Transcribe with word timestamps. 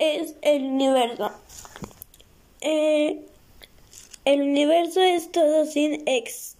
es 0.00 0.34
el 0.42 0.64
universo? 0.64 1.30
Eh, 2.60 3.20
el 4.24 4.42
universo 4.42 5.00
es 5.00 5.30
todo 5.30 5.64
sin 5.64 6.02
ex, 6.06 6.56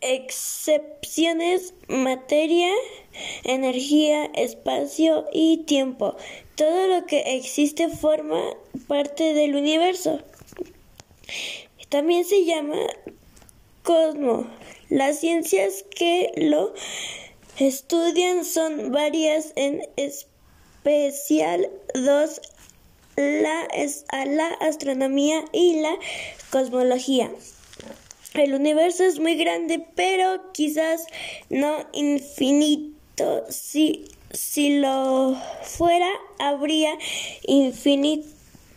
excepciones, 0.00 1.74
materia, 1.88 2.72
energía, 3.44 4.26
espacio 4.34 5.26
y 5.32 5.58
tiempo. 5.64 6.16
Todo 6.56 6.88
lo 6.88 7.06
que 7.06 7.36
existe 7.36 7.88
forma 7.88 8.42
parte 8.86 9.34
del 9.34 9.56
universo. 9.56 10.20
También 11.88 12.24
se 12.24 12.44
llama 12.44 12.78
cosmo. 13.82 14.46
Las 14.88 15.20
ciencias 15.20 15.84
que 15.90 16.32
lo 16.36 16.74
estudian 17.58 18.44
son 18.44 18.92
varias, 18.92 19.52
en 19.56 19.82
especial 20.86 21.68
dos, 21.94 22.40
la, 23.16 23.66
la 24.26 24.48
astronomía 24.60 25.44
y 25.52 25.80
la 25.80 25.96
cosmología. 26.50 27.30
El 28.34 28.54
universo 28.54 29.04
es 29.04 29.18
muy 29.18 29.36
grande, 29.36 29.84
pero 29.94 30.52
quizás 30.52 31.06
no 31.48 31.86
infinito. 31.92 33.44
Si, 33.48 34.04
si 34.30 34.78
lo 34.78 35.36
fuera, 35.62 36.10
habría 36.38 36.96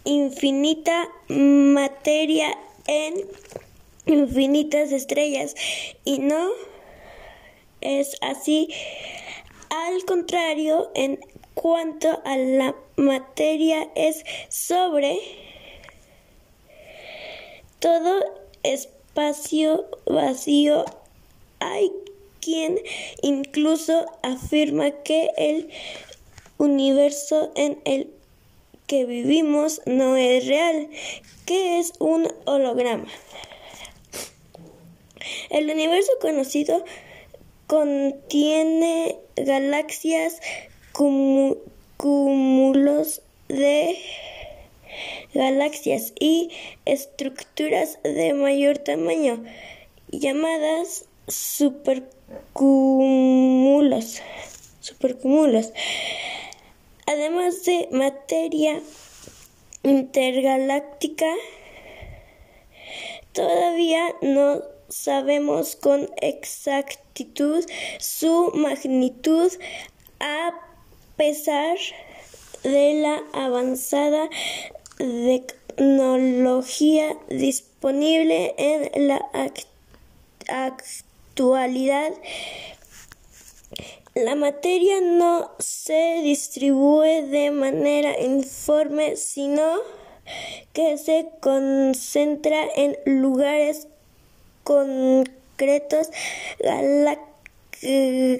infinita 0.05 1.09
materia 1.27 2.57
en 2.87 3.25
infinitas 4.05 4.91
estrellas. 4.93 5.55
Y 6.05 6.19
no 6.19 6.49
es 7.81 8.15
así. 8.21 8.69
Al 9.69 10.05
contrario, 10.05 10.89
en 10.95 11.19
cuanto 11.61 12.21
a 12.23 12.37
la 12.37 12.73
materia 12.95 13.89
es 13.93 14.23
sobre 14.47 15.19
todo 17.79 18.23
espacio 18.63 19.85
vacío. 20.05 20.85
Hay 21.59 21.91
quien 22.39 22.79
incluso 23.21 24.05
afirma 24.23 24.91
que 25.03 25.31
el 25.35 25.69
universo 26.57 27.51
en 27.55 27.81
el 27.83 28.09
que 28.87 29.03
vivimos 29.03 29.81
no 29.85 30.15
es 30.15 30.47
real, 30.47 30.89
que 31.45 31.79
es 31.79 31.91
un 31.99 32.33
holograma. 32.45 33.07
El 35.49 35.69
universo 35.69 36.13
conocido 36.21 36.85
contiene 37.67 39.17
galaxias, 39.35 40.39
cúmulos 41.95 43.21
de 43.47 43.97
galaxias 45.33 46.11
y 46.19 46.51
estructuras 46.83 47.99
de 48.03 48.33
mayor 48.33 48.79
tamaño 48.79 49.41
llamadas 50.11 51.05
supercúmulos. 51.27 54.21
Además 57.05 57.63
de 57.63 57.87
materia 57.91 58.81
intergaláctica, 59.83 61.33
todavía 63.31 64.13
no 64.21 64.63
sabemos 64.89 65.77
con 65.77 66.09
exactitud 66.21 67.63
su 67.99 68.51
magnitud 68.53 69.49
a 70.19 70.68
pesar 71.19 71.77
de 72.63 72.93
la 72.93 73.21
avanzada 73.33 74.29
tecnología 74.97 77.17
disponible 77.27 78.55
en 78.57 79.09
la 79.09 79.29
actualidad. 80.47 82.13
La 84.15 84.35
materia 84.35 85.01
no 85.01 85.51
se 85.59 86.21
distribuye 86.23 87.23
de 87.23 87.51
manera 87.51 88.15
uniforme, 88.17 89.17
sino 89.17 89.79
que 90.71 90.97
se 90.97 91.27
concentra 91.41 92.63
en 92.77 92.97
lugares 93.05 93.89
concretos, 94.63 96.11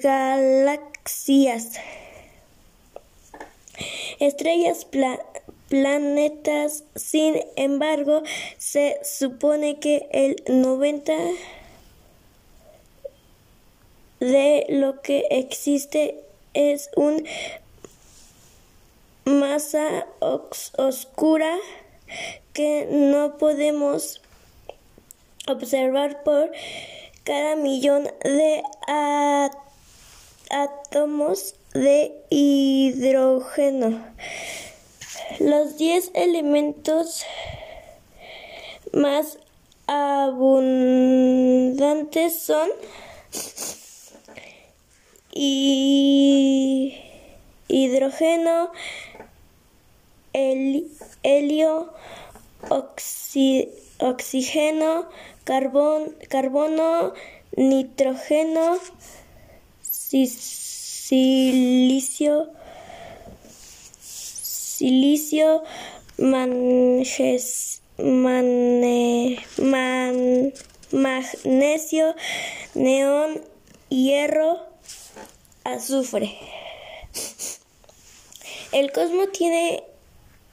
galaxias, 0.02 1.72
estrellas, 4.18 4.86
planetas. 5.68 6.84
Sin 6.96 7.40
embargo, 7.56 8.22
se 8.58 8.98
supone 9.04 9.78
que 9.78 10.08
el 10.12 10.42
90 10.48 11.12
de 14.20 14.66
lo 14.68 15.00
que 15.00 15.26
existe 15.30 16.20
es 16.52 16.90
un 16.96 17.24
masa 19.24 20.06
oscura 20.76 21.56
que 22.52 22.88
no 22.90 23.38
podemos 23.38 24.20
observar 25.46 26.22
por 26.22 26.50
cada 27.24 27.56
millón 27.56 28.10
de 28.24 28.62
átomos 30.50 31.54
de 31.74 32.12
hidrógeno. 32.30 34.04
Los 35.38 35.76
10 35.78 36.10
elementos 36.14 37.24
más 38.92 39.38
abundantes 39.86 40.80
son 42.40 42.68
hidrógeno, 47.68 48.72
helio, 50.32 51.92
oxígeno, 53.98 55.08
carbono, 55.44 57.14
nitrógeno, 57.56 58.78
silicio, 61.10 62.52
silicio, 64.00 65.64
magnesio, 70.92 72.14
neón, 72.74 73.42
hierro, 73.88 74.60
azufre. 75.64 76.38
El 78.70 78.92
cosmos 78.92 79.32
tiene 79.32 79.82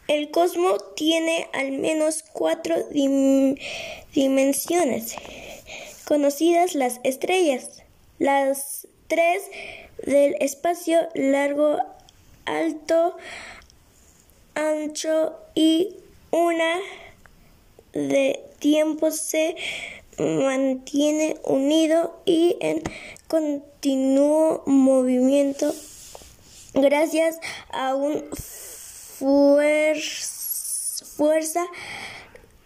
el 0.08 0.32
cosmos 0.32 0.96
tiene 0.96 1.48
al 1.54 1.74
menos 1.74 2.24
cuatro 2.34 2.76
dimensiones 4.12 5.14
conocidas 6.06 6.74
las 6.74 7.00
estrellas, 7.04 7.84
las 8.18 8.88
tres 9.08 9.44
del 10.06 10.36
espacio 10.40 11.10
largo, 11.16 11.78
alto, 12.46 13.16
ancho 14.56 15.38
y 15.56 15.96
una 16.32 16.80
de 17.94 18.44
tiempo 18.60 19.12
se 19.12 19.56
mantiene 20.18 21.38
unido 21.44 22.20
y 22.26 22.58
en 22.60 22.82
continuo 23.28 24.64
movimiento 24.66 25.74
gracias 26.74 27.40
a 27.70 27.96
un 27.96 28.24
fuerza 31.18 31.66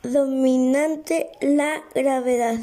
dominante, 0.04 1.30
la 1.42 1.84
gravedad. 1.94 2.60